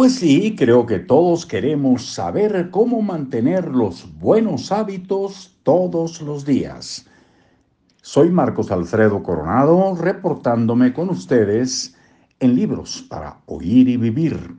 [0.00, 7.04] Pues sí, creo que todos queremos saber cómo mantener los buenos hábitos todos los días.
[8.00, 11.94] Soy Marcos Alfredo Coronado reportándome con ustedes
[12.38, 14.56] en libros para oír y vivir,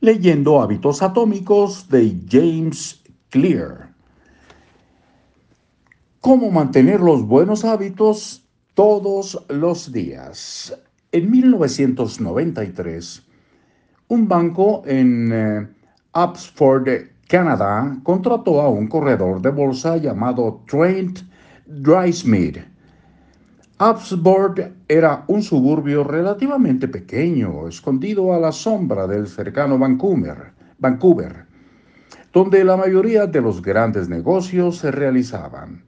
[0.00, 3.94] leyendo Hábitos Atómicos de James Clear.
[6.20, 8.42] ¿Cómo mantener los buenos hábitos
[8.74, 10.76] todos los días?
[11.12, 13.28] En 1993,
[14.08, 15.68] un banco en eh,
[16.12, 16.88] Oxford,
[17.28, 21.20] Canadá, contrató a un corredor de bolsa llamado Trent
[21.66, 22.58] Drysmith.
[23.78, 31.46] Oxford era un suburbio relativamente pequeño, escondido a la sombra del cercano Vancouver, Vancouver,
[32.32, 35.82] donde la mayoría de los grandes negocios se realizaban.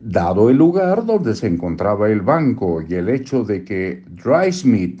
[0.00, 5.00] Dado el lugar donde se encontraba el banco y el hecho de que Drysmith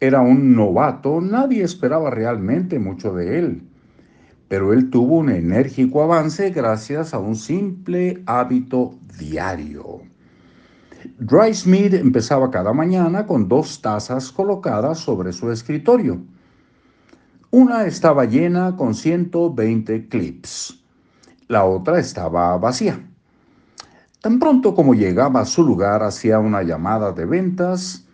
[0.00, 3.62] era un novato, nadie esperaba realmente mucho de él.
[4.46, 10.02] Pero él tuvo un enérgico avance gracias a un simple hábito diario.
[11.18, 16.20] Dry Smith empezaba cada mañana con dos tazas colocadas sobre su escritorio.
[17.50, 20.82] Una estaba llena con 120 clips.
[21.48, 23.00] La otra estaba vacía.
[24.20, 28.07] Tan pronto como llegaba a su lugar hacía una llamada de ventas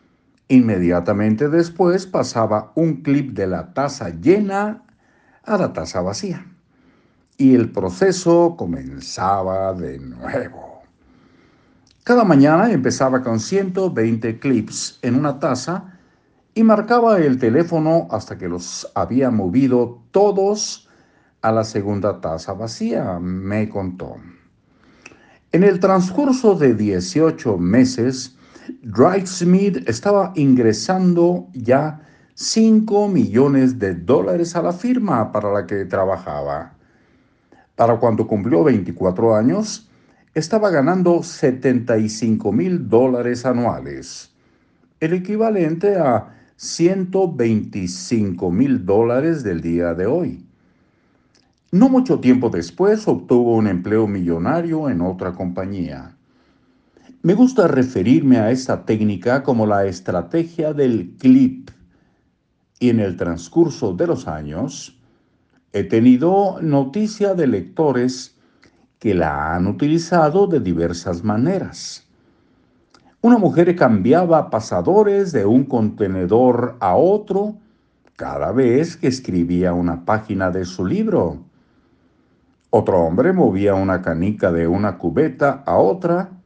[0.48, 4.82] Inmediatamente después pasaba un clip de la taza llena
[5.42, 6.46] a la taza vacía.
[7.36, 10.82] Y el proceso comenzaba de nuevo.
[12.04, 15.98] Cada mañana empezaba con 120 clips en una taza
[16.54, 20.88] y marcaba el teléfono hasta que los había movido todos
[21.40, 24.16] a la segunda taza vacía, me contó.
[25.52, 28.36] En el transcurso de 18 meses,
[29.26, 32.00] Smith estaba ingresando ya
[32.34, 36.74] 5 millones de dólares a la firma para la que trabajaba.
[37.76, 39.90] Para cuando cumplió 24 años,
[40.34, 44.32] estaba ganando 75 mil dólares anuales,
[45.00, 50.46] el equivalente a 125 mil dólares del día de hoy.
[51.70, 56.13] No mucho tiempo después obtuvo un empleo millonario en otra compañía.
[57.24, 61.70] Me gusta referirme a esta técnica como la estrategia del clip
[62.78, 65.00] y en el transcurso de los años
[65.72, 68.36] he tenido noticia de lectores
[68.98, 72.06] que la han utilizado de diversas maneras.
[73.22, 77.56] Una mujer cambiaba pasadores de un contenedor a otro
[78.16, 81.38] cada vez que escribía una página de su libro.
[82.68, 86.43] Otro hombre movía una canica de una cubeta a otra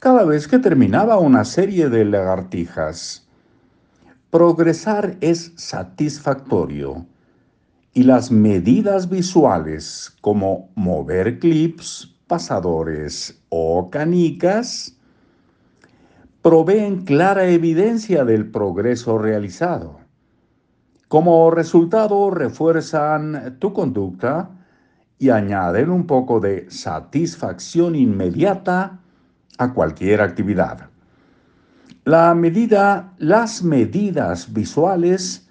[0.00, 3.28] cada vez que terminaba una serie de lagartijas.
[4.30, 7.04] Progresar es satisfactorio
[7.92, 14.96] y las medidas visuales como mover clips, pasadores o canicas
[16.40, 20.00] proveen clara evidencia del progreso realizado.
[21.08, 24.48] Como resultado refuerzan tu conducta
[25.18, 28.99] y añaden un poco de satisfacción inmediata
[29.60, 30.88] a cualquier actividad.
[32.04, 35.50] La medida, las medidas visuales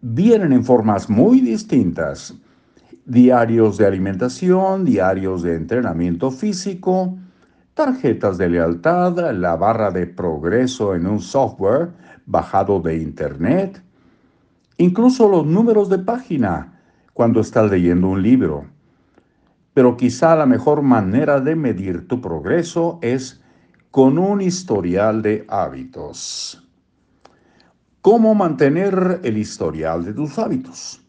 [0.00, 2.34] vienen en formas muy distintas.
[3.06, 7.16] Diarios de alimentación, diarios de entrenamiento físico,
[7.74, 11.90] tarjetas de lealtad, la barra de progreso en un software
[12.26, 13.80] bajado de Internet,
[14.78, 16.80] incluso los números de página
[17.12, 18.64] cuando estás leyendo un libro.
[19.74, 23.43] Pero quizá la mejor manera de medir tu progreso es
[23.94, 26.60] con un historial de hábitos.
[28.00, 31.00] ¿Cómo mantener el historial de tus hábitos?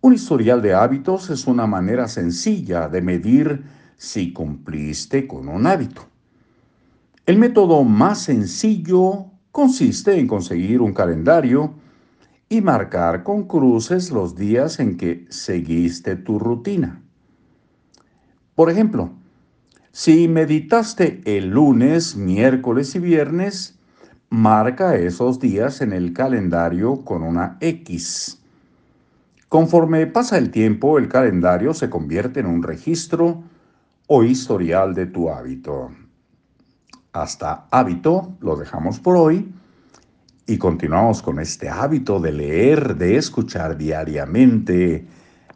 [0.00, 3.62] Un historial de hábitos es una manera sencilla de medir
[3.96, 6.02] si cumpliste con un hábito.
[7.24, 11.74] El método más sencillo consiste en conseguir un calendario
[12.48, 17.00] y marcar con cruces los días en que seguiste tu rutina.
[18.56, 19.12] Por ejemplo,
[19.96, 23.78] si meditaste el lunes, miércoles y viernes,
[24.28, 28.38] marca esos días en el calendario con una X.
[29.48, 33.42] Conforme pasa el tiempo, el calendario se convierte en un registro
[34.06, 35.88] o historial de tu hábito.
[37.14, 39.50] Hasta hábito lo dejamos por hoy
[40.46, 45.06] y continuamos con este hábito de leer, de escuchar diariamente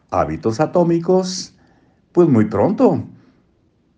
[0.09, 1.55] hábitos atómicos,
[2.11, 3.05] pues muy pronto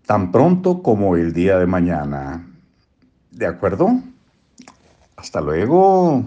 [0.06, 2.46] tan pronto como el día de mañana.
[3.30, 3.90] ¿De acuerdo?
[5.16, 6.24] Hasta luego.